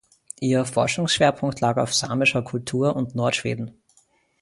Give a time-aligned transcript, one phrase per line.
[0.39, 3.83] Ihr Forschungsschwerpunkt lag auf samischer Kultur und Nordschweden.